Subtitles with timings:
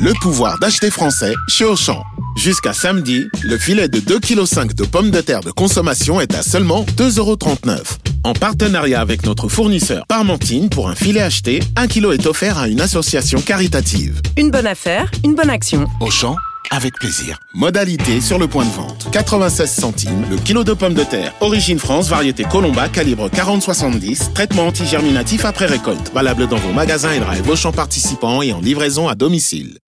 [0.00, 2.02] le pouvoir d'acheter français chez Auchan.
[2.36, 6.42] Jusqu'à samedi, le filet de 2,5 kg de pommes de terre de consommation est à
[6.42, 7.98] seulement 2,39€.
[8.24, 12.68] En partenariat avec notre fournisseur Parmentine, pour un filet acheté, 1 kg est offert à
[12.68, 14.22] une association caritative.
[14.38, 15.86] Une bonne affaire, une bonne action.
[16.00, 16.36] Auchan,
[16.70, 17.38] avec plaisir.
[17.52, 19.08] Modalité sur le point de vente.
[19.12, 21.34] 96 centimes le kilo de pommes de terre.
[21.40, 24.32] Origine France, variété Colomba, calibre 40-70.
[24.32, 26.12] Traitement antigerminatif après récolte.
[26.14, 29.78] Valable dans vos magasins et drive Auchan participants et en livraison à domicile.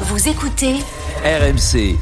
[0.00, 0.76] Vous écoutez
[1.24, 1.96] RMC.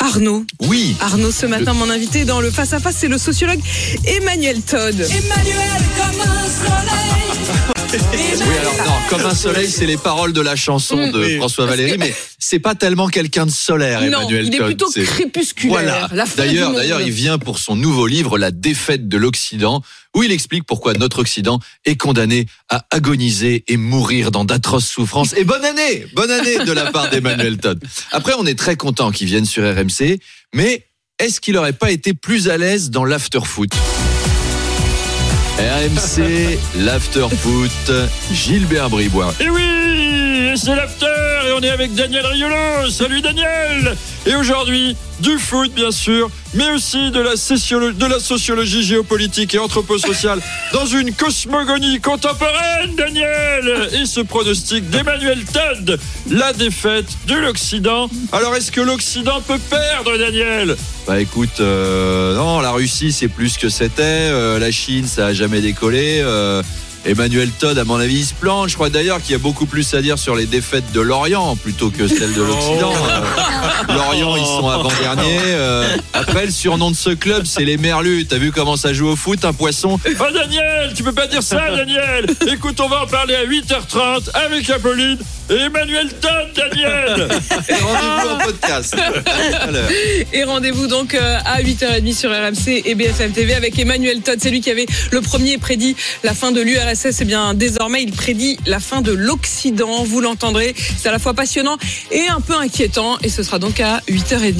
[0.00, 0.44] Arnaud.
[0.62, 0.96] Oui.
[1.00, 3.60] Arnaud, ce matin, mon invité dans le face-à-face, c'est le sociologue
[4.06, 4.94] Emmanuel Todd.
[4.94, 5.87] Emmanuel.
[7.90, 11.36] Oui, alors non, comme un soleil, c'est les paroles de la chanson de.
[11.38, 14.66] François Valéry, mais c'est pas tellement quelqu'un de solaire, non, Emmanuel il est Todd.
[14.66, 16.08] plutôt crépusculaire.
[16.08, 16.26] Voilà.
[16.36, 19.82] D'ailleurs, d'ailleurs, il vient pour son nouveau livre, La défaite de l'Occident,
[20.14, 25.32] où il explique pourquoi notre Occident est condamné à agoniser et mourir dans d'atroces souffrances.
[25.34, 27.82] Et bonne année, bonne année de la part d'Emmanuel Todd.
[28.12, 30.18] Après, on est très content qu'il vienne sur RMC,
[30.54, 30.84] mais
[31.18, 33.70] est-ce qu'il n'aurait pas été plus à l'aise dans l'after-foot
[35.58, 37.92] RMC, l'after-foot,
[38.32, 39.34] Gilbert Bribois.
[39.40, 41.06] Et oui, c'est l'after
[41.48, 42.88] et on est avec Daniel Riolo.
[42.90, 48.20] Salut Daniel Et aujourd'hui, du foot bien sûr, mais aussi de la, sociolo- de la
[48.20, 50.40] sociologie géopolitique et anthroposociale
[50.72, 55.98] dans une cosmogonie contemporaine, Daniel Et ce pronostic d'Emmanuel Todd,
[56.30, 58.08] la défaite de l'Occident.
[58.32, 60.76] Alors est-ce que l'Occident peut perdre, Daniel?
[61.06, 65.32] Bah écoute, euh, non, la Russie c'est plus que c'était, euh, la Chine ça a
[65.32, 66.20] jamais décollé.
[66.22, 66.62] euh,
[67.08, 68.68] Emmanuel Todd, à mon avis, il se plante.
[68.68, 71.56] Je crois d'ailleurs qu'il y a beaucoup plus à dire sur les défaites de l'Orient
[71.56, 72.92] plutôt que celles de l'Occident.
[73.10, 75.38] Euh, L'Orient, ils sont avant-derniers.
[75.46, 78.26] euh, après, le surnom de ce club, c'est les Merlus.
[78.26, 79.98] T'as vu comment ça joue au foot, un poisson?
[80.06, 84.30] Oh Daniel, tu peux pas dire ça Daniel Écoute, on va en parler à 8h30
[84.34, 85.18] avec Apolline
[85.50, 87.28] Emmanuel Todd, Daniel
[87.68, 88.96] Et Rendez-vous en podcast.
[90.32, 94.38] Et rendez-vous donc euh, à 8h30 sur RMC et BFM TV avec Emmanuel Todd.
[94.40, 97.20] C'est lui qui avait le premier prédit la fin de l'URSS.
[97.20, 100.04] Et bien désormais, il prédit la fin de l'Occident.
[100.04, 100.74] Vous l'entendrez.
[100.76, 101.78] C'est à la fois passionnant
[102.10, 103.18] et un peu inquiétant.
[103.22, 104.54] Et ce sera donc à 8h30.